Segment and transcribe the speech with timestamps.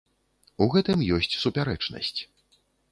[0.65, 2.19] У гэтым ёсць супярэчнасць.